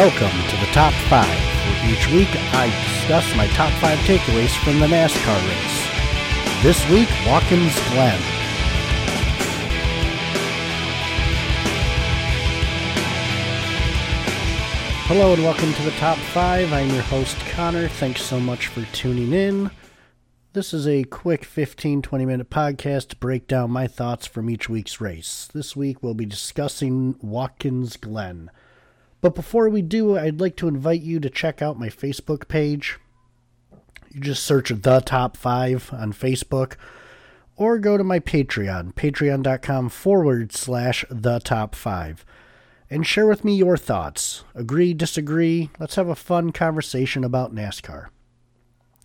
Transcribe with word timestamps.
Welcome 0.00 0.48
to 0.48 0.56
the 0.56 0.72
Top 0.72 0.94
5, 0.94 1.26
where 1.26 1.92
each 1.92 2.08
week 2.08 2.34
I 2.54 2.70
discuss 2.88 3.36
my 3.36 3.46
top 3.48 3.70
5 3.82 3.98
takeaways 3.98 4.56
from 4.64 4.80
the 4.80 4.86
NASCAR 4.86 5.46
race. 5.46 6.62
This 6.62 6.88
week, 6.88 7.10
Watkins 7.26 7.74
Glen. 7.90 8.18
Hello 15.04 15.34
and 15.34 15.44
welcome 15.44 15.74
to 15.74 15.82
the 15.82 15.90
Top 15.98 16.16
5. 16.16 16.72
I'm 16.72 16.88
your 16.88 17.02
host, 17.02 17.38
Conor. 17.50 17.88
Thanks 17.88 18.22
so 18.22 18.40
much 18.40 18.68
for 18.68 18.82
tuning 18.94 19.34
in. 19.34 19.70
This 20.54 20.72
is 20.72 20.88
a 20.88 21.04
quick 21.04 21.44
15 21.44 22.00
20 22.00 22.24
minute 22.24 22.48
podcast 22.48 23.08
to 23.08 23.16
break 23.16 23.46
down 23.46 23.70
my 23.70 23.86
thoughts 23.86 24.26
from 24.26 24.48
each 24.48 24.66
week's 24.66 24.98
race. 24.98 25.46
This 25.52 25.76
week 25.76 26.02
we'll 26.02 26.14
be 26.14 26.24
discussing 26.24 27.16
Watkins 27.20 27.98
Glen. 27.98 28.50
But 29.20 29.34
before 29.34 29.68
we 29.68 29.82
do, 29.82 30.16
I'd 30.16 30.40
like 30.40 30.56
to 30.56 30.68
invite 30.68 31.02
you 31.02 31.20
to 31.20 31.30
check 31.30 31.60
out 31.60 31.78
my 31.78 31.88
Facebook 31.88 32.48
page. 32.48 32.98
You 34.10 34.20
just 34.20 34.44
search 34.44 34.70
the 34.70 35.00
top 35.00 35.36
five 35.36 35.90
on 35.92 36.12
Facebook 36.12 36.74
or 37.56 37.78
go 37.78 37.96
to 37.96 38.04
my 38.04 38.18
Patreon, 38.18 38.94
patreon.com 38.94 39.90
forward 39.90 40.52
slash 40.52 41.04
the 41.10 41.38
top 41.40 41.74
five 41.74 42.24
and 42.90 43.06
share 43.06 43.26
with 43.26 43.44
me 43.44 43.54
your 43.54 43.76
thoughts. 43.76 44.44
Agree, 44.54 44.92
disagree. 44.92 45.70
Let's 45.78 45.94
have 45.94 46.08
a 46.08 46.16
fun 46.16 46.50
conversation 46.50 47.22
about 47.22 47.54
NASCAR. 47.54 48.08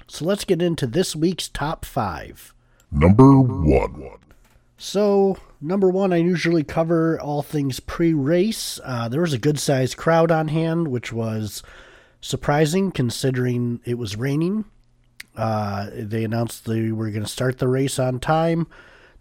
So 0.07 0.25
let's 0.25 0.43
get 0.43 0.61
into 0.61 0.87
this 0.87 1.15
week's 1.15 1.47
top 1.47 1.85
five. 1.85 2.53
Number 2.91 3.39
one. 3.39 4.17
So, 4.77 5.37
number 5.61 5.89
one, 5.89 6.11
I 6.11 6.17
usually 6.17 6.63
cover 6.63 7.19
all 7.19 7.41
things 7.41 7.79
pre 7.79 8.13
race. 8.13 8.79
Uh, 8.83 9.07
there 9.07 9.21
was 9.21 9.33
a 9.33 9.39
good 9.39 9.59
sized 9.59 9.97
crowd 9.97 10.31
on 10.31 10.49
hand, 10.49 10.89
which 10.89 11.13
was 11.13 11.63
surprising 12.21 12.91
considering 12.91 13.79
it 13.85 13.97
was 13.97 14.15
raining. 14.17 14.65
Uh, 15.35 15.89
they 15.93 16.23
announced 16.23 16.65
they 16.65 16.91
were 16.91 17.09
going 17.09 17.23
to 17.23 17.29
start 17.29 17.57
the 17.57 17.67
race 17.67 17.99
on 17.99 18.19
time. 18.19 18.67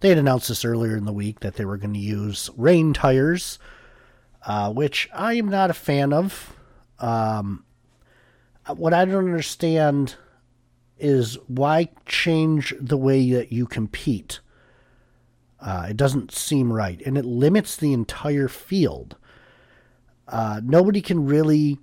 They 0.01 0.09
had 0.09 0.19
announced 0.19 0.49
this 0.49 0.65
earlier 0.65 0.97
in 0.97 1.05
the 1.05 1.13
week 1.13 1.41
that 1.41 1.55
they 1.55 1.65
were 1.65 1.77
going 1.77 1.95
to 1.95 2.01
use 2.01 2.51
rain 2.57 2.93
tires 2.93 3.59
uh, 4.47 4.71
which 4.73 5.09
I 5.13 5.35
am 5.35 5.49
not 5.49 5.71
a 5.71 5.75
fan 5.75 6.13
of. 6.13 6.55
Um, 6.99 7.65
what 8.77 8.95
I 8.95 9.05
don't 9.05 9.25
understand 9.25 10.17
is 10.99 11.39
why 11.49 11.89
change 12.07 12.75
the 12.81 12.97
way 12.97 13.31
that 13.33 13.53
you 13.53 13.67
compete. 13.67 14.41
Uh, 15.65 15.87
it 15.91 15.97
doesn't 15.97 16.31
seem 16.31 16.73
right, 16.73 17.01
and 17.07 17.17
it 17.17 17.25
limits 17.25 17.77
the 17.77 17.93
entire 17.93 18.49
field. 18.49 19.17
Uh, 20.29 20.61
nobody 20.63 21.01
can 21.01 21.25
really 21.25 21.79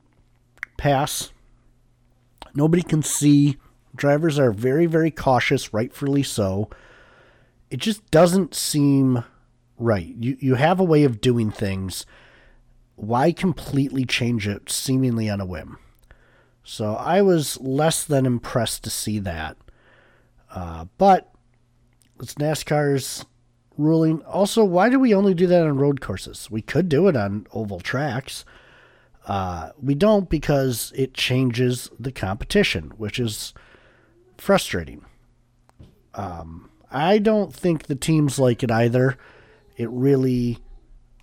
pass. 0.77 1.31
Nobody 2.53 2.83
can 2.83 3.01
see. 3.01 3.57
Drivers 3.95 4.37
are 4.37 4.51
very, 4.51 4.85
very 4.85 5.09
cautious, 5.09 5.73
rightfully 5.73 6.23
so. 6.23 6.69
It 7.69 7.77
just 7.77 8.09
doesn't 8.11 8.53
seem 8.53 9.23
right. 9.77 10.13
You 10.19 10.37
you 10.39 10.55
have 10.55 10.79
a 10.79 10.83
way 10.83 11.03
of 11.03 11.21
doing 11.21 11.49
things 11.49 12.05
why 13.01 13.31
completely 13.31 14.05
change 14.05 14.47
it 14.47 14.69
seemingly 14.69 15.27
on 15.27 15.41
a 15.41 15.45
whim? 15.45 15.79
So 16.63 16.93
I 16.93 17.23
was 17.23 17.59
less 17.59 18.03
than 18.03 18.27
impressed 18.27 18.83
to 18.83 18.91
see 18.91 19.17
that. 19.19 19.57
Uh, 20.53 20.85
but 20.99 21.33
it's 22.21 22.35
NASCAR's 22.35 23.25
ruling. 23.77 24.21
Also, 24.23 24.63
why 24.63 24.89
do 24.89 24.99
we 24.99 25.13
only 25.13 25.33
do 25.33 25.47
that 25.47 25.65
on 25.65 25.77
road 25.77 26.01
courses? 26.01 26.49
We 26.49 26.61
could 26.61 26.89
do 26.89 27.07
it 27.07 27.15
on 27.15 27.47
oval 27.53 27.79
tracks. 27.79 28.45
Uh, 29.27 29.71
we 29.81 29.95
don't 29.95 30.29
because 30.29 30.91
it 30.95 31.13
changes 31.13 31.89
the 31.99 32.11
competition, 32.11 32.91
which 32.97 33.19
is 33.19 33.53
frustrating. 34.37 35.05
Um, 36.13 36.69
I 36.91 37.19
don't 37.19 37.53
think 37.53 37.83
the 37.83 37.95
teams 37.95 38.39
like 38.39 38.63
it 38.63 38.71
either. 38.71 39.17
It 39.77 39.89
really 39.89 40.57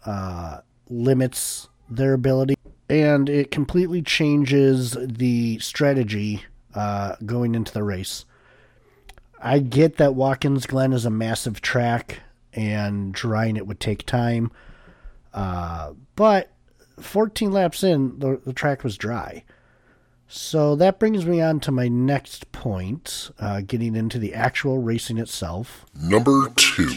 uh, 0.07 0.61
limits 0.89 1.69
their 1.91 2.15
ability 2.15 2.55
and 2.89 3.29
it 3.29 3.51
completely 3.51 4.01
changes 4.01 4.97
the 5.01 5.59
strategy 5.59 6.45
uh, 6.75 7.17
going 7.25 7.55
into 7.55 7.73
the 7.73 7.83
race. 7.83 8.25
I 9.41 9.59
get 9.59 9.97
that 9.99 10.15
Watkins 10.15 10.67
Glen 10.67 10.93
is 10.93 11.05
a 11.05 11.11
massive 11.11 11.61
track 11.61 12.21
and 12.59 13.15
drying 13.15 13.57
it 13.57 13.67
would 13.67 13.79
take 13.79 14.05
time, 14.05 14.51
uh, 15.33 15.93
but 16.17 16.51
14 17.01 17.53
laps 17.53 17.85
in, 17.85 18.19
the, 18.19 18.41
the, 18.45 18.53
track 18.53 18.83
was 18.83 18.99
dry. 18.99 19.45
So 20.27 20.75
that 20.75 20.99
brings 20.99 21.25
me 21.25 21.41
on 21.41 21.61
to 21.61 21.73
my 21.73 21.87
next 21.87 22.51
point, 22.51 23.31
uh, 23.39 23.61
getting 23.61 23.95
into 23.95 24.19
the 24.19 24.35
actual 24.35 24.79
racing 24.79 25.19
itself. 25.19 25.87
Number 25.95 26.49
two. 26.57 26.91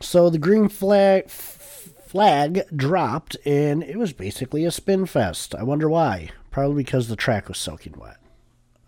So 0.00 0.30
the 0.30 0.38
green 0.38 0.68
flag 0.70 1.28
flag 1.28 2.62
dropped, 2.74 3.36
and 3.44 3.82
it 3.82 3.98
was 3.98 4.14
basically 4.14 4.64
a 4.64 4.70
spin 4.70 5.04
fest. 5.04 5.54
I 5.54 5.62
wonder 5.62 5.90
why. 5.90 6.30
Probably 6.50 6.82
because 6.82 7.08
the 7.08 7.16
track 7.16 7.48
was 7.48 7.58
soaking 7.58 7.94
wet. 7.98 8.16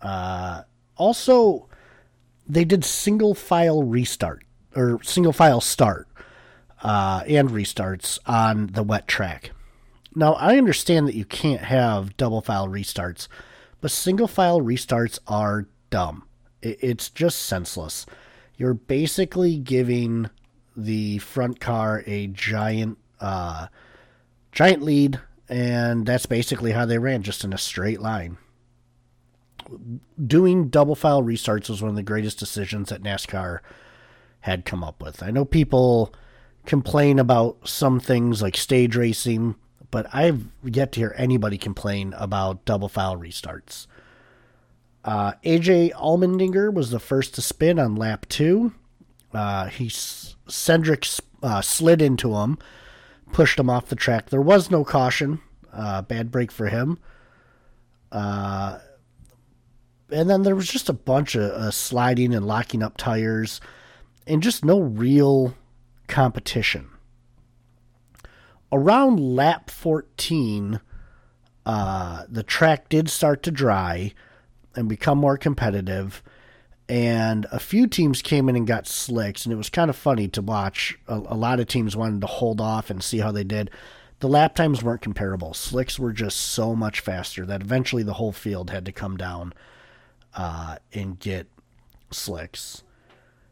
Uh, 0.01 0.63
also, 0.97 1.69
they 2.47 2.65
did 2.65 2.83
single 2.83 3.35
file 3.35 3.83
restart 3.83 4.43
or 4.75 5.01
single 5.03 5.33
file 5.33 5.61
start 5.61 6.07
uh, 6.83 7.23
and 7.27 7.49
restarts 7.49 8.19
on 8.25 8.67
the 8.67 8.83
wet 8.83 9.07
track. 9.07 9.51
Now, 10.15 10.33
I 10.33 10.57
understand 10.57 11.07
that 11.07 11.15
you 11.15 11.25
can't 11.25 11.61
have 11.61 12.17
double 12.17 12.41
file 12.41 12.67
restarts, 12.67 13.27
but 13.79 13.91
single 13.91 14.27
file 14.27 14.59
restarts 14.59 15.19
are 15.27 15.67
dumb. 15.89 16.23
It's 16.61 17.09
just 17.09 17.39
senseless. 17.39 18.05
You're 18.57 18.73
basically 18.73 19.57
giving 19.57 20.29
the 20.75 21.17
front 21.19 21.59
car 21.59 22.03
a 22.05 22.27
giant 22.27 22.97
uh, 23.19 23.67
giant 24.51 24.81
lead, 24.81 25.19
and 25.47 26.05
that's 26.05 26.25
basically 26.25 26.71
how 26.71 26.85
they 26.85 26.97
ran, 26.97 27.23
just 27.23 27.43
in 27.43 27.53
a 27.53 27.57
straight 27.57 28.01
line. 28.01 28.37
Doing 30.23 30.67
double 30.69 30.95
file 30.95 31.23
restarts 31.23 31.69
was 31.69 31.81
one 31.81 31.89
of 31.89 31.95
the 31.95 32.03
greatest 32.03 32.39
decisions 32.39 32.89
that 32.89 33.03
NASCAR 33.03 33.59
had 34.41 34.65
come 34.65 34.83
up 34.83 35.01
with. 35.01 35.23
I 35.23 35.31
know 35.31 35.45
people 35.45 36.13
complain 36.65 37.19
about 37.19 37.67
some 37.67 37.99
things 37.99 38.41
like 38.41 38.57
stage 38.57 38.95
racing, 38.95 39.55
but 39.89 40.07
I've 40.13 40.45
yet 40.63 40.91
to 40.93 40.99
hear 40.99 41.15
anybody 41.17 41.57
complain 41.57 42.13
about 42.17 42.65
double 42.65 42.89
file 42.89 43.17
restarts. 43.17 43.87
Uh, 45.03 45.33
AJ 45.43 45.93
Allmendinger 45.93 46.73
was 46.73 46.91
the 46.91 46.99
first 46.99 47.33
to 47.35 47.41
spin 47.41 47.79
on 47.79 47.95
lap 47.95 48.27
two. 48.29 48.73
Uh, 49.33 49.67
he 49.67 49.87
Cindric 49.87 51.19
uh, 51.41 51.61
slid 51.61 52.01
into 52.01 52.35
him, 52.35 52.57
pushed 53.31 53.59
him 53.59 53.69
off 53.69 53.87
the 53.87 53.95
track. 53.95 54.29
There 54.29 54.41
was 54.41 54.69
no 54.69 54.83
caution. 54.83 55.39
Uh, 55.73 56.01
bad 56.01 56.31
break 56.31 56.51
for 56.51 56.67
him. 56.67 56.99
Uh, 58.11 58.79
and 60.11 60.29
then 60.29 60.43
there 60.43 60.55
was 60.55 60.67
just 60.67 60.89
a 60.89 60.93
bunch 60.93 61.35
of 61.35 61.43
uh, 61.43 61.71
sliding 61.71 62.33
and 62.33 62.45
locking 62.45 62.83
up 62.83 62.97
tires 62.97 63.61
and 64.27 64.43
just 64.43 64.63
no 64.63 64.79
real 64.79 65.55
competition. 66.07 66.89
Around 68.71 69.19
lap 69.19 69.69
14, 69.69 70.79
uh, 71.65 72.23
the 72.29 72.43
track 72.43 72.89
did 72.89 73.09
start 73.09 73.43
to 73.43 73.51
dry 73.51 74.13
and 74.75 74.87
become 74.87 75.17
more 75.17 75.37
competitive 75.37 76.23
and 76.91 77.47
a 77.53 77.59
few 77.59 77.87
teams 77.87 78.21
came 78.21 78.49
in 78.49 78.57
and 78.57 78.67
got 78.67 78.85
slicks, 78.85 79.45
and 79.45 79.53
it 79.53 79.55
was 79.55 79.69
kind 79.69 79.89
of 79.89 79.95
funny 79.95 80.27
to 80.27 80.41
watch. 80.41 80.99
A, 81.07 81.15
a, 81.15 81.37
lot 81.37 81.61
of 81.61 81.67
teams 81.67 81.95
wanted 81.95 82.19
to 82.19 82.27
hold 82.27 82.59
off 82.59 82.89
and 82.89 83.01
see 83.01 83.19
how 83.19 83.31
they 83.31 83.45
did. 83.45 83.71
The 84.19 84.27
lap 84.27 84.55
times 84.55 84.83
weren't 84.83 85.01
comparable. 85.01 85.53
Slicks 85.53 85.97
were 85.97 86.11
just 86.11 86.35
so 86.35 86.75
much 86.75 86.99
faster 86.99 87.45
that 87.45 87.61
eventually 87.61 88.03
the 88.03 88.15
whole 88.15 88.33
field 88.33 88.71
had 88.71 88.85
to 88.87 88.91
come 88.91 89.15
down 89.15 89.53
uh, 90.35 90.79
and 90.91 91.17
get 91.17 91.47
slicks. 92.11 92.83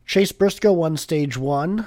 Chase 0.10 0.32
Briscoe 0.32 0.74
won 0.74 0.98
stage 0.98 1.38
one. 1.38 1.86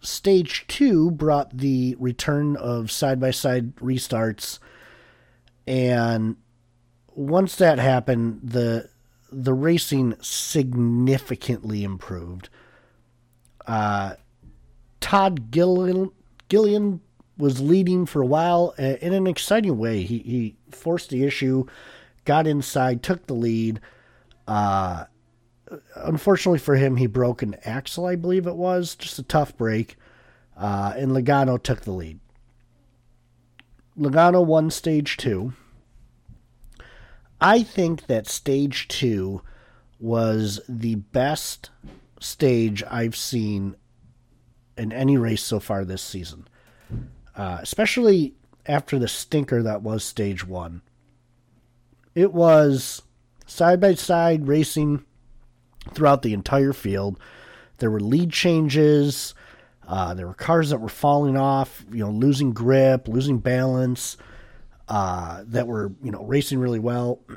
Stage 0.00 0.64
two 0.66 1.10
brought 1.10 1.58
the 1.58 1.94
return 1.98 2.56
of 2.56 2.90
side 2.90 3.20
by 3.20 3.32
side 3.32 3.76
restarts, 3.76 4.58
and 5.66 6.36
once 7.08 7.56
that 7.56 7.78
happened, 7.78 8.40
the 8.42 8.88
the 9.30 9.52
racing 9.52 10.14
significantly 10.22 11.84
improved. 11.84 12.48
Uh, 13.66 14.14
Todd 15.02 15.50
Gilliland, 15.50 16.12
Gilliland 16.48 17.00
was 17.36 17.60
leading 17.60 18.06
for 18.06 18.22
a 18.22 18.26
while 18.26 18.72
uh, 18.78 18.96
in 19.02 19.12
an 19.12 19.26
exciting 19.26 19.76
way. 19.76 20.00
He, 20.00 20.20
he 20.20 20.56
forced 20.70 21.10
the 21.10 21.24
issue, 21.24 21.66
got 22.24 22.46
inside, 22.46 23.02
took 23.02 23.26
the 23.26 23.34
lead. 23.34 23.80
Uh, 24.48 25.04
unfortunately 25.94 26.58
for 26.58 26.76
him, 26.76 26.96
he 26.96 27.06
broke 27.06 27.42
an 27.42 27.56
axle, 27.64 28.06
I 28.06 28.16
believe 28.16 28.46
it 28.46 28.56
was, 28.56 28.94
just 28.94 29.18
a 29.18 29.22
tough 29.22 29.56
break. 29.56 29.96
Uh, 30.56 30.94
and 30.96 31.12
Logano 31.12 31.62
took 31.62 31.82
the 31.82 31.92
lead. 31.92 32.20
Logano 33.98 34.44
won 34.44 34.70
stage 34.70 35.16
two. 35.16 35.52
I 37.40 37.62
think 37.62 38.06
that 38.06 38.26
stage 38.26 38.88
two 38.88 39.42
was 39.98 40.60
the 40.68 40.96
best 40.96 41.70
stage 42.20 42.82
I've 42.90 43.16
seen 43.16 43.76
in 44.76 44.92
any 44.92 45.16
race 45.16 45.42
so 45.42 45.60
far 45.60 45.84
this 45.84 46.02
season, 46.02 46.48
uh, 47.36 47.58
especially 47.60 48.34
after 48.66 48.98
the 48.98 49.08
stinker 49.08 49.62
that 49.62 49.82
was 49.82 50.04
stage 50.04 50.46
one. 50.46 50.82
It 52.14 52.32
was 52.32 53.02
side 53.46 53.80
by 53.80 53.94
side 53.94 54.46
racing 54.46 55.04
throughout 55.94 56.22
the 56.22 56.34
entire 56.34 56.72
field. 56.72 57.18
There 57.78 57.90
were 57.90 58.00
lead 58.00 58.30
changes. 58.30 59.34
Uh, 59.86 60.14
there 60.14 60.26
were 60.26 60.34
cars 60.34 60.70
that 60.70 60.80
were 60.80 60.88
falling 60.88 61.36
off, 61.36 61.84
you 61.90 61.98
know, 61.98 62.10
losing 62.10 62.52
grip, 62.52 63.08
losing 63.08 63.38
balance, 63.38 64.16
uh, 64.88 65.42
that 65.46 65.66
were, 65.66 65.92
you 66.02 66.12
know, 66.12 66.22
racing 66.24 66.60
really 66.60 66.78
well. 66.78 67.20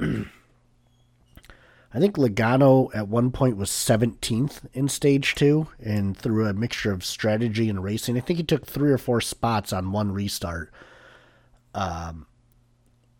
I 1.95 1.99
think 1.99 2.15
Logano 2.15 2.89
at 2.95 3.07
one 3.07 3.31
point 3.31 3.57
was 3.57 3.69
17th 3.69 4.61
in 4.73 4.87
stage 4.87 5.35
two, 5.35 5.67
and 5.79 6.17
through 6.17 6.47
a 6.47 6.53
mixture 6.53 6.91
of 6.91 7.05
strategy 7.05 7.69
and 7.69 7.83
racing, 7.83 8.17
I 8.17 8.19
think 8.19 8.37
he 8.37 8.43
took 8.43 8.65
three 8.65 8.91
or 8.91 8.97
four 8.97 9.21
spots 9.21 9.71
on 9.71 9.91
one 9.91 10.11
restart. 10.11 10.71
Um, 11.75 12.25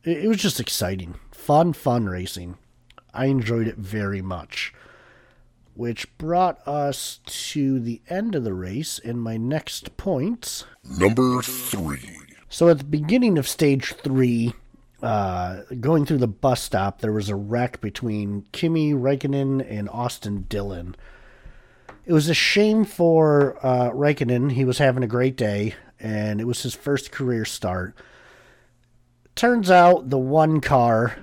it, 0.04 0.26
it 0.26 0.28
was 0.28 0.38
just 0.38 0.60
exciting, 0.60 1.16
fun, 1.32 1.74
fun 1.74 2.08
racing. 2.08 2.58
I 3.14 3.28
enjoyed 3.28 3.68
it 3.68 3.78
very 3.78 4.24
much. 4.24 4.74
Which 5.76 6.18
brought 6.18 6.66
us 6.68 7.20
to 7.26 7.80
the 7.80 8.02
end 8.10 8.36
of 8.36 8.44
the 8.44 8.54
race 8.54 9.00
in 9.00 9.18
my 9.18 9.38
next 9.38 9.98
point. 9.98 10.66
Number 10.84 11.42
three. 11.42 12.18
So 12.48 12.70
at 12.70 12.78
the 12.78 12.84
beginning 12.84 13.40
of 13.40 13.48
stage 13.48 13.94
three, 13.94 14.54
uh, 15.02 15.62
going 15.80 16.06
through 16.06 16.20
the 16.20 16.28
bus 16.28 16.62
stop, 16.62 17.02
there 17.02 17.12
was 17.12 17.28
a 17.28 17.36
wreck 17.36 17.82
between 17.82 18.46
Kimi 18.52 18.94
Raikkonen 18.94 19.66
and 19.68 19.90
Austin 19.90 20.46
Dillon. 20.48 20.96
It 22.06 22.14
was 22.14 22.30
a 22.30 22.34
shame 22.34 22.86
for 22.86 23.58
uh, 23.66 23.90
Raikkonen. 23.90 24.52
He 24.52 24.66
was 24.66 24.78
having 24.78 25.04
a 25.04 25.08
great 25.08 25.36
day, 25.36 25.74
and 26.00 26.40
it 26.40 26.46
was 26.46 26.62
his 26.62 26.76
first 26.76 27.12
career 27.12 27.46
start. 27.46 27.96
Turns 29.36 29.72
out 29.72 30.10
the 30.10 30.20
one 30.20 30.62
car 30.62 31.18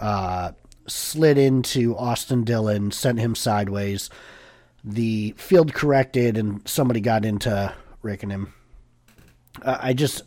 uh, 0.00 0.52
slid 0.88 1.38
into 1.38 1.96
Austin 1.96 2.44
Dillon, 2.44 2.90
sent 2.90 3.18
him 3.18 3.34
sideways. 3.34 4.10
The 4.84 5.34
field 5.36 5.74
corrected, 5.74 6.36
and 6.36 6.66
somebody 6.66 7.00
got 7.00 7.24
into 7.24 7.74
Raikkonen. 8.02 8.48
Uh, 9.62 9.78
I 9.80 9.92
just, 9.92 10.22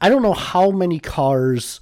I 0.00 0.08
don't 0.08 0.22
know 0.22 0.34
how 0.34 0.70
many 0.70 0.98
cars 0.98 1.80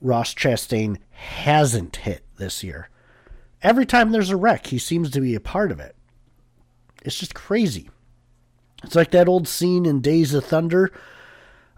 Ross 0.00 0.34
Chastain 0.34 0.98
hasn't 1.10 1.96
hit 1.96 2.22
this 2.36 2.62
year. 2.62 2.88
Every 3.62 3.86
time 3.86 4.12
there's 4.12 4.30
a 4.30 4.36
wreck, 4.36 4.66
he 4.66 4.78
seems 4.78 5.10
to 5.10 5.20
be 5.20 5.34
a 5.34 5.40
part 5.40 5.72
of 5.72 5.80
it. 5.80 5.96
It's 7.04 7.18
just 7.18 7.34
crazy. 7.34 7.90
It's 8.84 8.94
like 8.94 9.10
that 9.12 9.28
old 9.28 9.48
scene 9.48 9.86
in 9.86 10.00
Days 10.00 10.34
of 10.34 10.44
Thunder 10.44 10.92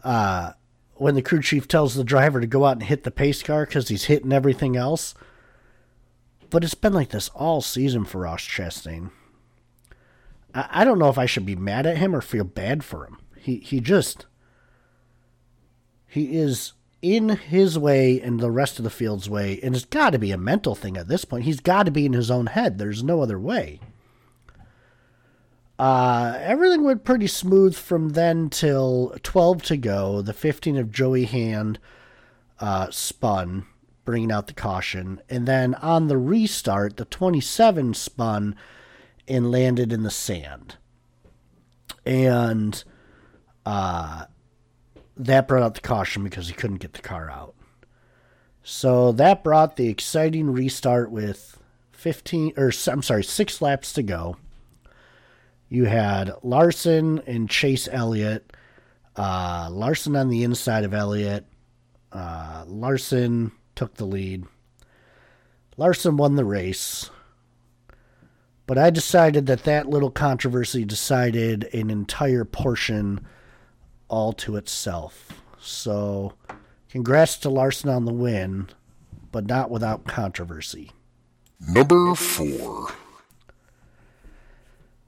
uh, 0.02 0.52
when 0.94 1.14
the 1.14 1.22
crew 1.22 1.40
chief 1.40 1.68
tells 1.68 1.94
the 1.94 2.04
driver 2.04 2.40
to 2.40 2.46
go 2.46 2.64
out 2.64 2.76
and 2.76 2.82
hit 2.82 3.04
the 3.04 3.10
pace 3.10 3.42
car 3.42 3.64
because 3.64 3.88
he's 3.88 4.04
hitting 4.04 4.32
everything 4.32 4.76
else. 4.76 5.14
But 6.50 6.64
it's 6.64 6.74
been 6.74 6.94
like 6.94 7.10
this 7.10 7.28
all 7.30 7.60
season 7.60 8.04
for 8.04 8.22
Ross 8.22 8.42
Chastain. 8.42 9.10
I, 10.54 10.68
I 10.70 10.84
don't 10.84 10.98
know 10.98 11.08
if 11.08 11.18
I 11.18 11.26
should 11.26 11.46
be 11.46 11.56
mad 11.56 11.86
at 11.86 11.98
him 11.98 12.14
or 12.14 12.20
feel 12.20 12.44
bad 12.44 12.84
for 12.84 13.04
him. 13.06 13.18
He 13.36 13.56
he 13.58 13.80
just 13.80 14.26
he 16.06 16.36
is 16.38 16.72
in 17.00 17.28
his 17.28 17.78
way 17.78 18.20
and 18.20 18.40
the 18.40 18.50
rest 18.50 18.78
of 18.78 18.84
the 18.84 18.90
field's 18.90 19.28
way, 19.28 19.60
and 19.62 19.76
it's 19.76 19.84
got 19.84 20.10
to 20.10 20.18
be 20.18 20.32
a 20.32 20.38
mental 20.38 20.74
thing 20.74 20.96
at 20.96 21.08
this 21.08 21.24
point. 21.24 21.44
He's 21.44 21.60
got 21.60 21.84
to 21.84 21.92
be 21.92 22.06
in 22.06 22.12
his 22.12 22.30
own 22.30 22.46
head. 22.46 22.78
There's 22.78 23.04
no 23.04 23.22
other 23.22 23.38
way. 23.38 23.80
Uh, 25.78 26.36
everything 26.40 26.82
went 26.82 27.04
pretty 27.04 27.28
smooth 27.28 27.76
from 27.76 28.10
then 28.10 28.50
till 28.50 29.14
12 29.22 29.62
to 29.62 29.76
go. 29.76 30.22
The 30.22 30.32
15 30.32 30.76
of 30.76 30.90
Joey 30.90 31.24
Hand 31.24 31.78
uh, 32.58 32.90
spun, 32.90 33.64
bringing 34.08 34.32
out 34.32 34.46
the 34.46 34.54
caution. 34.54 35.20
And 35.28 35.46
then 35.46 35.74
on 35.74 36.08
the 36.08 36.16
restart, 36.16 36.96
the 36.96 37.04
27 37.04 37.92
spun 37.92 38.56
and 39.28 39.50
landed 39.50 39.92
in 39.92 40.02
the 40.02 40.10
sand. 40.10 40.76
And 42.06 42.82
uh, 43.66 44.24
that 45.14 45.46
brought 45.46 45.62
out 45.62 45.74
the 45.74 45.82
caution 45.82 46.24
because 46.24 46.48
he 46.48 46.54
couldn't 46.54 46.78
get 46.78 46.94
the 46.94 47.02
car 47.02 47.30
out. 47.30 47.54
So 48.62 49.12
that 49.12 49.44
brought 49.44 49.76
the 49.76 49.88
exciting 49.88 50.54
restart 50.54 51.10
with 51.10 51.58
15 51.92 52.54
or 52.56 52.72
I'm 52.86 53.02
sorry, 53.02 53.24
6 53.24 53.60
laps 53.60 53.92
to 53.92 54.02
go. 54.02 54.38
You 55.68 55.84
had 55.84 56.32
Larson 56.42 57.20
and 57.26 57.50
Chase 57.50 57.86
Elliott. 57.92 58.54
Uh, 59.14 59.68
Larson 59.70 60.16
on 60.16 60.30
the 60.30 60.44
inside 60.44 60.84
of 60.84 60.94
Elliott. 60.94 61.44
Uh, 62.10 62.64
Larson 62.66 63.52
took 63.78 63.94
the 63.94 64.04
lead. 64.04 64.44
Larson 65.76 66.16
won 66.16 66.34
the 66.34 66.44
race. 66.44 67.10
But 68.66 68.76
I 68.76 68.90
decided 68.90 69.46
that 69.46 69.62
that 69.62 69.88
little 69.88 70.10
controversy 70.10 70.84
decided 70.84 71.72
an 71.72 71.88
entire 71.88 72.44
portion 72.44 73.24
all 74.08 74.32
to 74.32 74.56
itself. 74.56 75.40
So, 75.60 76.32
congrats 76.90 77.36
to 77.36 77.50
Larson 77.50 77.88
on 77.88 78.04
the 78.04 78.12
win, 78.12 78.68
but 79.30 79.46
not 79.46 79.70
without 79.70 80.08
controversy. 80.08 80.90
Number 81.60 82.16
four. 82.16 82.88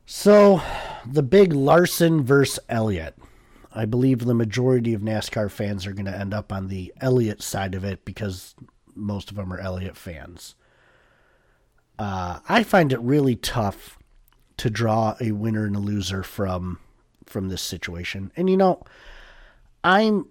So, 0.06 0.62
the 1.04 1.24
big 1.24 1.52
Larson 1.52 2.22
versus 2.22 2.60
Elliott. 2.68 3.16
I 3.72 3.84
believe 3.84 4.20
the 4.20 4.34
majority 4.34 4.94
of 4.94 5.00
NASCAR 5.00 5.50
fans 5.50 5.86
are 5.86 5.92
going 5.92 6.06
to 6.06 6.16
end 6.16 6.34
up 6.34 6.52
on 6.52 6.68
the 6.68 6.92
Elliott 7.00 7.42
side 7.42 7.74
of 7.74 7.84
it 7.84 8.04
because 8.04 8.54
most 8.94 9.30
of 9.30 9.36
them 9.36 9.52
are 9.52 9.58
Elliott 9.58 9.96
fans. 9.96 10.56
Uh, 11.98 12.40
I 12.48 12.62
find 12.62 12.92
it 12.92 13.00
really 13.00 13.36
tough 13.36 13.98
to 14.56 14.70
draw 14.70 15.16
a 15.20 15.32
winner 15.32 15.66
and 15.66 15.76
a 15.76 15.80
loser 15.80 16.22
from 16.22 16.78
from 17.26 17.48
this 17.48 17.62
situation. 17.62 18.32
And 18.36 18.50
you 18.50 18.56
know, 18.56 18.82
I'm 19.84 20.26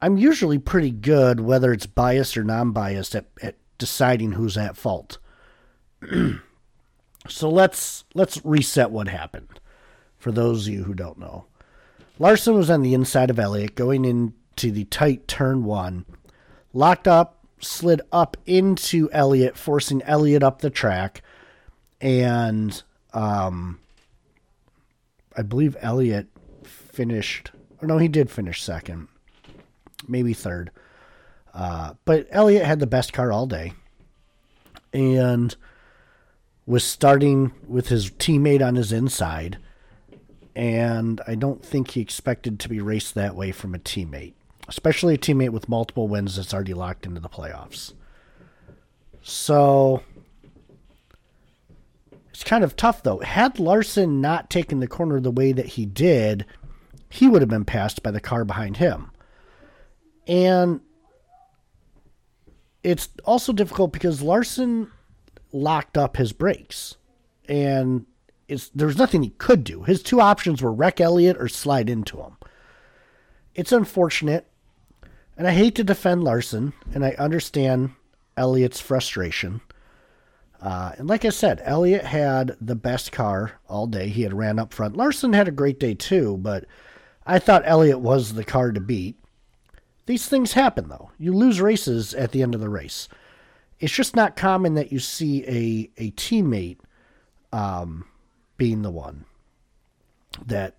I'm 0.00 0.16
usually 0.16 0.58
pretty 0.58 0.90
good, 0.90 1.40
whether 1.40 1.72
it's 1.72 1.86
biased 1.86 2.36
or 2.36 2.42
non-biased, 2.42 3.14
at, 3.14 3.26
at 3.40 3.56
deciding 3.78 4.32
who's 4.32 4.56
at 4.56 4.76
fault. 4.76 5.18
so 7.28 7.48
let's 7.48 8.04
let's 8.14 8.44
reset 8.44 8.90
what 8.90 9.08
happened. 9.08 9.60
For 10.22 10.30
those 10.30 10.68
of 10.68 10.72
you 10.72 10.84
who 10.84 10.94
don't 10.94 11.18
know, 11.18 11.46
Larson 12.20 12.54
was 12.54 12.70
on 12.70 12.82
the 12.82 12.94
inside 12.94 13.28
of 13.28 13.40
Elliott, 13.40 13.74
going 13.74 14.04
into 14.04 14.70
the 14.70 14.84
tight 14.84 15.26
turn 15.26 15.64
one, 15.64 16.06
locked 16.72 17.08
up, 17.08 17.44
slid 17.58 18.00
up 18.12 18.36
into 18.46 19.10
Elliott, 19.10 19.56
forcing 19.56 20.00
Elliott 20.02 20.44
up 20.44 20.60
the 20.60 20.70
track, 20.70 21.22
and 22.00 22.84
um, 23.12 23.80
I 25.36 25.42
believe 25.42 25.76
Elliott 25.80 26.28
finished. 26.62 27.50
Or 27.80 27.88
no, 27.88 27.98
he 27.98 28.06
did 28.06 28.30
finish 28.30 28.62
second, 28.62 29.08
maybe 30.06 30.34
third. 30.34 30.70
Uh, 31.52 31.94
but 32.04 32.28
Elliott 32.30 32.64
had 32.64 32.78
the 32.78 32.86
best 32.86 33.12
car 33.12 33.32
all 33.32 33.48
day, 33.48 33.72
and 34.92 35.56
was 36.64 36.84
starting 36.84 37.50
with 37.66 37.88
his 37.88 38.08
teammate 38.08 38.64
on 38.64 38.76
his 38.76 38.92
inside. 38.92 39.58
And 40.54 41.20
I 41.26 41.34
don't 41.34 41.64
think 41.64 41.92
he 41.92 42.00
expected 42.00 42.60
to 42.60 42.68
be 42.68 42.80
raced 42.80 43.14
that 43.14 43.34
way 43.34 43.52
from 43.52 43.74
a 43.74 43.78
teammate, 43.78 44.34
especially 44.68 45.14
a 45.14 45.18
teammate 45.18 45.50
with 45.50 45.68
multiple 45.68 46.08
wins 46.08 46.36
that's 46.36 46.52
already 46.52 46.74
locked 46.74 47.06
into 47.06 47.20
the 47.20 47.28
playoffs. 47.28 47.94
So 49.22 50.02
it's 52.30 52.44
kind 52.44 52.64
of 52.64 52.76
tough 52.76 53.02
though. 53.02 53.20
Had 53.20 53.58
Larson 53.58 54.20
not 54.20 54.50
taken 54.50 54.80
the 54.80 54.88
corner 54.88 55.20
the 55.20 55.30
way 55.30 55.52
that 55.52 55.66
he 55.66 55.86
did, 55.86 56.44
he 57.08 57.28
would 57.28 57.42
have 57.42 57.48
been 57.48 57.64
passed 57.64 58.02
by 58.02 58.10
the 58.10 58.20
car 58.20 58.44
behind 58.44 58.78
him. 58.78 59.10
And 60.26 60.80
it's 62.82 63.08
also 63.24 63.52
difficult 63.52 63.92
because 63.92 64.22
Larson 64.22 64.90
locked 65.52 65.96
up 65.96 66.16
his 66.16 66.32
brakes. 66.32 66.96
And 67.48 68.06
it's 68.52 68.68
there's 68.68 68.98
nothing 68.98 69.22
he 69.22 69.30
could 69.30 69.64
do. 69.64 69.82
His 69.82 70.02
two 70.02 70.20
options 70.20 70.62
were 70.62 70.72
wreck 70.72 71.00
Elliott 71.00 71.36
or 71.38 71.48
slide 71.48 71.88
into 71.88 72.18
him. 72.18 72.36
It's 73.54 73.72
unfortunate. 73.72 74.46
And 75.36 75.48
I 75.48 75.52
hate 75.52 75.74
to 75.76 75.84
defend 75.84 76.22
Larson, 76.22 76.74
and 76.94 77.04
I 77.04 77.12
understand 77.18 77.92
Elliott's 78.36 78.80
frustration. 78.80 79.62
Uh, 80.60 80.92
and 80.98 81.08
like 81.08 81.24
I 81.24 81.30
said, 81.30 81.62
Elliott 81.64 82.04
had 82.04 82.56
the 82.60 82.76
best 82.76 83.10
car 83.10 83.52
all 83.68 83.86
day. 83.86 84.08
He 84.08 84.22
had 84.22 84.34
ran 84.34 84.58
up 84.58 84.72
front. 84.72 84.96
Larson 84.96 85.32
had 85.32 85.48
a 85.48 85.52
great 85.52 85.80
day 85.80 85.94
too, 85.94 86.36
but 86.36 86.66
I 87.26 87.38
thought 87.38 87.62
Elliott 87.64 88.00
was 88.00 88.34
the 88.34 88.44
car 88.44 88.72
to 88.72 88.80
beat. 88.80 89.18
These 90.06 90.28
things 90.28 90.52
happen, 90.52 90.88
though. 90.88 91.10
You 91.18 91.32
lose 91.32 91.60
races 91.60 92.14
at 92.14 92.32
the 92.32 92.42
end 92.42 92.54
of 92.54 92.60
the 92.60 92.68
race. 92.68 93.08
It's 93.80 93.92
just 93.92 94.14
not 94.14 94.36
common 94.36 94.74
that 94.74 94.92
you 94.92 94.98
see 94.98 95.42
a, 95.44 95.90
a 96.00 96.10
teammate 96.12 96.78
um, 97.52 98.04
being 98.56 98.82
the 98.82 98.90
one 98.90 99.24
that 100.46 100.76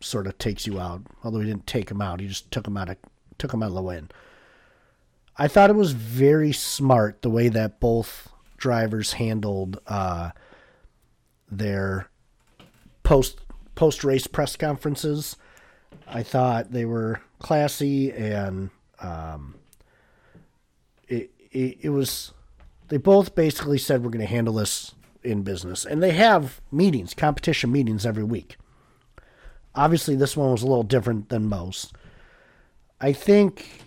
sort 0.00 0.26
of 0.26 0.38
takes 0.38 0.66
you 0.66 0.80
out. 0.80 1.02
Although 1.22 1.40
he 1.40 1.46
didn't 1.46 1.66
take 1.66 1.90
him 1.90 2.00
out, 2.00 2.20
he 2.20 2.28
just 2.28 2.50
took 2.50 2.66
him 2.66 2.76
out 2.76 2.88
of 2.88 2.96
took 3.38 3.52
him 3.52 3.62
out 3.62 3.68
of 3.68 3.74
the 3.74 3.82
win. 3.82 4.10
I 5.36 5.48
thought 5.48 5.70
it 5.70 5.76
was 5.76 5.92
very 5.92 6.52
smart 6.52 7.22
the 7.22 7.30
way 7.30 7.48
that 7.48 7.80
both 7.80 8.28
drivers 8.58 9.14
handled 9.14 9.80
uh, 9.86 10.30
their 11.50 12.08
post 13.02 13.40
post 13.74 14.04
race 14.04 14.26
press 14.26 14.56
conferences. 14.56 15.36
I 16.06 16.22
thought 16.22 16.72
they 16.72 16.84
were 16.84 17.20
classy 17.38 18.12
and 18.12 18.70
um, 19.00 19.54
it, 21.08 21.30
it, 21.50 21.78
it 21.80 21.88
was 21.90 22.32
they 22.88 22.98
both 22.98 23.34
basically 23.34 23.78
said 23.78 24.04
we're 24.04 24.10
going 24.10 24.20
to 24.20 24.26
handle 24.26 24.54
this 24.54 24.94
in 25.22 25.42
business. 25.42 25.84
And 25.84 26.02
they 26.02 26.12
have 26.12 26.60
meetings 26.70 27.14
competition 27.14 27.72
meetings 27.72 28.06
every 28.06 28.24
week. 28.24 28.56
Obviously 29.74 30.16
this 30.16 30.36
one 30.36 30.52
was 30.52 30.62
a 30.62 30.66
little 30.66 30.82
different 30.82 31.28
than 31.28 31.46
most. 31.46 31.92
I 33.00 33.12
think 33.12 33.82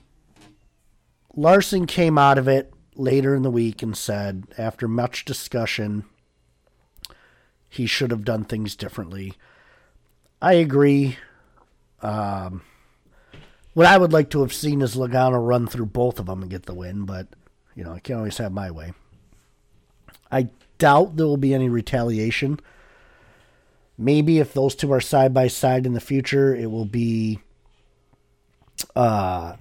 larson 1.36 1.88
came 1.88 2.18
out 2.18 2.38
of 2.38 2.48
it 2.48 2.72
later 2.96 3.34
in 3.34 3.42
the 3.42 3.50
week 3.50 3.82
and 3.82 3.98
said 3.98 4.46
after 4.56 4.88
much 4.88 5.25
discussion 5.25 6.06
he 7.74 7.88
should 7.88 8.12
have 8.12 8.24
done 8.24 8.44
things 8.44 8.75
differently. 8.75 9.34
I 10.40 10.54
agree. 10.54 11.18
Um, 12.04 12.62
what 13.74 13.88
I 13.88 13.98
would 13.98 14.13
like 14.13 14.30
to 14.32 14.42
have 14.42 14.54
seen 14.54 14.84
is 14.84 14.96
Logano 14.96 15.44
run 15.44 15.66
through 15.66 15.88
both 15.88 16.20
of 16.20 16.28
them 16.28 16.44
and 16.44 16.52
get 16.52 16.68
the 16.68 16.75
win, 16.75 17.06
but 17.06 17.28
you 17.75 17.84
know 17.84 17.94
I 17.94 18.00
can't 18.00 18.20
always 18.20 18.38
have 18.38 18.52
my 18.52 18.70
way. 18.70 18.94
I 20.32 20.50
doubt 20.77 21.15
there 21.15 21.25
will 21.25 21.38
be 21.38 21.53
any 21.53 21.70
retaliation. 21.70 22.60
Maybe 23.98 24.39
if 24.39 24.53
those 24.53 24.75
two 24.75 24.92
are 24.92 25.01
side 25.01 25.34
by 25.34 25.48
side 25.48 25.86
in 25.86 25.94
the 25.94 26.00
future, 26.00 26.56
it 26.56 26.72
will 26.72 26.86
be, 26.86 27.39
uh, 28.96 29.56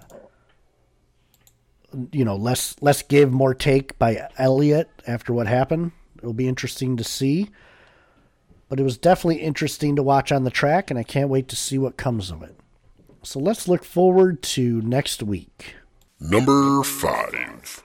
you 2.11 2.25
know, 2.25 2.37
less 2.37 2.75
less 2.81 3.03
give 3.03 3.31
more 3.31 3.55
take 3.55 3.99
by 3.99 4.29
Elliott 4.39 4.89
after 5.07 5.33
what 5.33 5.47
happened. 5.47 5.93
It'll 6.19 6.33
be 6.33 6.49
interesting 6.49 6.97
to 6.97 7.05
see. 7.05 7.51
But 8.69 8.81
it 8.81 8.85
was 8.85 8.97
definitely 8.97 9.43
interesting 9.43 9.97
to 9.97 10.03
watch 10.03 10.33
on 10.33 10.45
the 10.45 10.51
track, 10.51 10.91
and 10.91 10.99
I 10.99 11.03
can't 11.03 11.29
wait 11.29 11.47
to 11.49 11.57
see 11.57 11.77
what 11.77 11.99
comes 11.99 12.31
of 12.31 12.43
it. 12.43 12.57
So 13.23 13.39
let's 13.39 13.69
look 13.69 13.85
forward 13.85 14.43
to 14.43 14.81
next 14.81 15.23
week. 15.23 15.77
Number 16.19 16.83
five. 16.83 17.85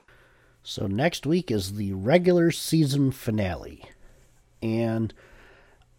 So 0.69 0.85
next 0.85 1.25
week 1.25 1.49
is 1.49 1.75
the 1.75 1.93
regular 1.93 2.51
season 2.51 3.13
finale. 3.13 3.85
And 4.61 5.13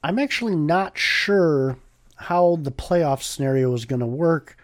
I'm 0.05 0.19
actually 0.19 0.57
not 0.57 0.99
sure 0.99 1.79
how 2.17 2.59
the 2.61 2.71
playoff 2.71 3.23
scenario 3.23 3.73
is 3.73 3.87
going 3.87 4.01
to 4.01 4.07
work. 4.07 4.59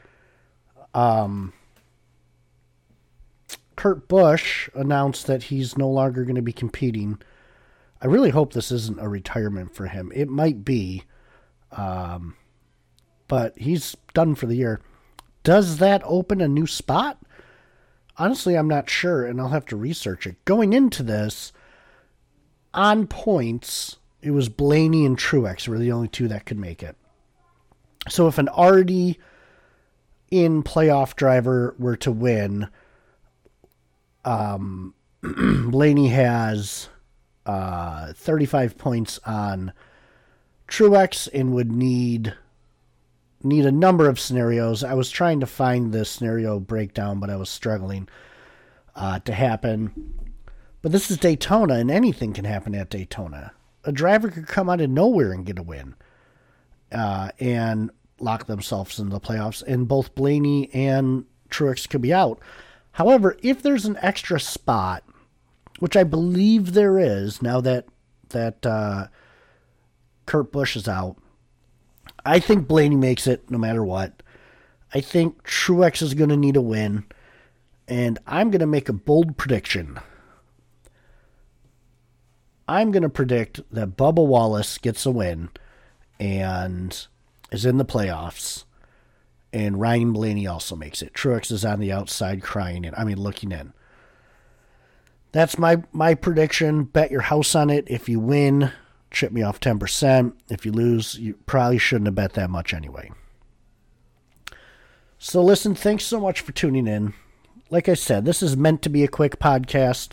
Um, 0.92 1.54
Kurt 3.76 4.06
Busch 4.06 4.68
announced 4.74 5.26
that 5.26 5.44
he's 5.44 5.78
no 5.78 5.88
longer 5.88 6.24
going 6.24 6.36
to 6.36 6.42
be 6.42 6.52
competing. 6.52 7.18
I 8.02 8.06
really 8.06 8.28
hope 8.28 8.52
this 8.52 8.70
isn't 8.70 9.00
a 9.00 9.08
retirement 9.08 9.74
for 9.74 9.86
him. 9.86 10.12
It 10.14 10.28
might 10.28 10.66
be. 10.66 11.04
Um, 11.72 12.36
but 13.26 13.56
he's 13.56 13.96
done 14.12 14.34
for 14.34 14.44
the 14.44 14.56
year. 14.56 14.82
Does 15.44 15.78
that 15.78 16.02
open 16.04 16.42
a 16.42 16.46
new 16.46 16.66
spot? 16.66 17.18
Honestly, 18.16 18.56
I'm 18.56 18.68
not 18.68 18.88
sure, 18.88 19.26
and 19.26 19.40
I'll 19.40 19.48
have 19.48 19.66
to 19.66 19.76
research 19.76 20.26
it. 20.26 20.42
Going 20.44 20.72
into 20.72 21.02
this, 21.02 21.52
on 22.72 23.06
points, 23.06 23.96
it 24.22 24.30
was 24.30 24.48
Blaney 24.48 25.04
and 25.04 25.18
Truex 25.18 25.68
were 25.68 25.78
the 25.78 25.92
only 25.92 26.08
two 26.08 26.28
that 26.28 26.46
could 26.46 26.58
make 26.58 26.82
it. 26.82 26.96
So 28.08 28.28
if 28.28 28.38
an 28.38 28.48
already 28.48 29.18
in 30.30 30.62
playoff 30.62 31.16
driver 31.16 31.74
were 31.78 31.96
to 31.96 32.12
win, 32.12 32.68
um, 34.24 34.94
Blaney 35.22 36.08
has 36.08 36.88
uh, 37.46 38.12
35 38.14 38.78
points 38.78 39.18
on 39.24 39.72
Truex 40.68 41.28
and 41.32 41.52
would 41.54 41.72
need 41.72 42.34
need 43.44 43.66
a 43.66 43.72
number 43.72 44.08
of 44.08 44.18
scenarios. 44.18 44.82
I 44.82 44.94
was 44.94 45.10
trying 45.10 45.40
to 45.40 45.46
find 45.46 45.92
the 45.92 46.04
scenario 46.04 46.58
breakdown, 46.58 47.20
but 47.20 47.30
I 47.30 47.36
was 47.36 47.48
struggling 47.48 48.08
uh, 48.96 49.18
to 49.20 49.32
happen. 49.32 50.32
But 50.82 50.92
this 50.92 51.10
is 51.10 51.18
Daytona, 51.18 51.74
and 51.74 51.90
anything 51.90 52.32
can 52.32 52.44
happen 52.44 52.74
at 52.74 52.90
Daytona. 52.90 53.52
A 53.84 53.92
driver 53.92 54.30
could 54.30 54.46
come 54.46 54.68
out 54.68 54.80
of 54.80 54.90
nowhere 54.90 55.32
and 55.32 55.46
get 55.46 55.58
a 55.58 55.62
win 55.62 55.94
uh, 56.92 57.30
and 57.38 57.90
lock 58.20 58.46
themselves 58.46 58.98
into 58.98 59.12
the 59.12 59.20
playoffs, 59.20 59.62
and 59.62 59.88
both 59.88 60.14
Blaney 60.14 60.72
and 60.72 61.24
Truex 61.50 61.88
could 61.88 62.00
be 62.00 62.12
out. 62.12 62.38
However, 62.92 63.36
if 63.42 63.62
there's 63.62 63.84
an 63.84 63.98
extra 64.00 64.38
spot, 64.38 65.04
which 65.80 65.96
I 65.96 66.04
believe 66.04 66.72
there 66.72 66.98
is 66.98 67.42
now 67.42 67.60
that 67.60 67.86
that 68.30 68.64
uh, 68.64 69.08
Kurt 70.26 70.52
Busch 70.52 70.76
is 70.76 70.88
out, 70.88 71.16
I 72.24 72.38
think 72.38 72.66
Blaney 72.66 72.96
makes 72.96 73.26
it 73.26 73.50
no 73.50 73.58
matter 73.58 73.84
what. 73.84 74.22
I 74.92 75.00
think 75.00 75.42
Truex 75.42 76.02
is 76.02 76.14
going 76.14 76.30
to 76.30 76.36
need 76.36 76.56
a 76.56 76.62
win, 76.62 77.04
and 77.88 78.18
I'm 78.26 78.50
going 78.50 78.60
to 78.60 78.66
make 78.66 78.88
a 78.88 78.94
bold 78.94 79.36
prediction. 79.36 79.98
I'm 82.66 82.92
going 82.92 83.02
to 83.02 83.08
predict 83.08 83.60
that 83.72 83.96
Bubba 83.96 84.24
Wallace 84.26 84.78
gets 84.78 85.04
a 85.04 85.10
win 85.10 85.50
and 86.18 87.06
is 87.50 87.66
in 87.66 87.76
the 87.76 87.84
playoffs, 87.84 88.64
and 89.52 89.80
Ryan 89.80 90.12
Blaney 90.12 90.46
also 90.46 90.76
makes 90.76 91.02
it. 91.02 91.12
Truex 91.12 91.50
is 91.50 91.64
on 91.64 91.80
the 91.80 91.92
outside 91.92 92.42
crying, 92.42 92.86
and 92.86 92.96
I 92.96 93.04
mean 93.04 93.20
looking 93.20 93.52
in. 93.52 93.72
That's 95.32 95.58
my 95.58 95.82
my 95.92 96.14
prediction. 96.14 96.84
Bet 96.84 97.10
your 97.10 97.22
house 97.22 97.54
on 97.54 97.68
it. 97.68 97.84
If 97.88 98.08
you 98.08 98.20
win, 98.20 98.70
chip 99.14 99.32
me 99.32 99.42
off 99.42 99.60
10%. 99.60 100.34
If 100.50 100.66
you 100.66 100.72
lose, 100.72 101.18
you 101.18 101.34
probably 101.46 101.78
shouldn't 101.78 102.06
have 102.08 102.14
bet 102.14 102.34
that 102.34 102.50
much 102.50 102.74
anyway. 102.74 103.10
So, 105.18 105.42
listen, 105.42 105.74
thanks 105.74 106.04
so 106.04 106.20
much 106.20 106.40
for 106.40 106.52
tuning 106.52 106.86
in. 106.86 107.14
Like 107.70 107.88
I 107.88 107.94
said, 107.94 108.24
this 108.24 108.42
is 108.42 108.56
meant 108.56 108.82
to 108.82 108.90
be 108.90 109.04
a 109.04 109.08
quick 109.08 109.38
podcast. 109.38 110.12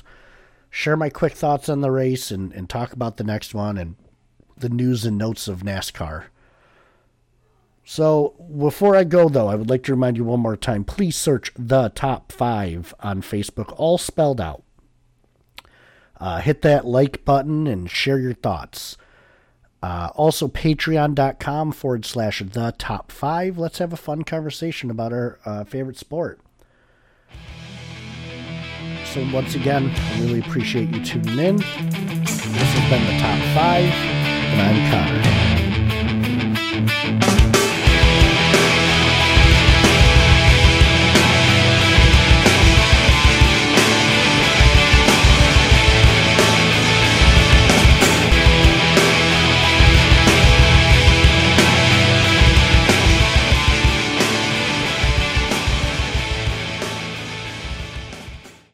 Share 0.69 0.95
my 0.95 1.09
quick 1.09 1.33
thoughts 1.33 1.67
on 1.67 1.81
the 1.81 1.91
race 1.91 2.31
and, 2.31 2.53
and 2.53 2.69
talk 2.69 2.93
about 2.93 3.17
the 3.17 3.25
next 3.25 3.53
one 3.53 3.77
and 3.77 3.95
the 4.55 4.69
news 4.69 5.05
and 5.05 5.17
notes 5.17 5.49
of 5.49 5.63
NASCAR. 5.63 6.25
So, 7.83 8.35
before 8.57 8.95
I 8.95 9.03
go, 9.03 9.27
though, 9.27 9.49
I 9.49 9.55
would 9.55 9.69
like 9.69 9.83
to 9.83 9.91
remind 9.91 10.15
you 10.15 10.23
one 10.23 10.39
more 10.39 10.55
time 10.55 10.85
please 10.85 11.15
search 11.15 11.51
the 11.57 11.89
top 11.89 12.31
five 12.31 12.93
on 13.01 13.21
Facebook, 13.21 13.73
all 13.77 13.97
spelled 13.97 14.39
out. 14.39 14.63
Uh, 16.21 16.39
hit 16.39 16.61
that 16.61 16.85
like 16.85 17.25
button 17.25 17.65
and 17.65 17.89
share 17.89 18.19
your 18.19 18.35
thoughts. 18.35 18.95
Uh, 19.81 20.09
also, 20.13 20.47
patreon.com 20.47 21.71
forward 21.71 22.05
slash 22.05 22.43
the 22.45 22.75
top 22.77 23.11
five. 23.11 23.57
Let's 23.57 23.79
have 23.79 23.91
a 23.91 23.97
fun 23.97 24.23
conversation 24.23 24.91
about 24.91 25.11
our 25.11 25.39
uh, 25.43 25.63
favorite 25.63 25.97
sport. 25.97 26.39
So, 29.05 29.27
once 29.33 29.55
again, 29.55 29.89
I 29.89 30.19
really 30.21 30.41
appreciate 30.41 30.89
you 30.91 31.03
tuning 31.03 31.39
in. 31.39 31.55
This 31.57 32.43
has 32.45 32.89
been 32.91 33.03
the 33.07 33.17
top 33.19 33.39
five, 33.55 33.91
and 34.53 34.61
I'm 34.61 34.91
Conor. 37.17 37.30